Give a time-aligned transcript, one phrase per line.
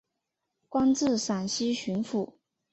[0.67, 2.33] 官至陕西巡抚。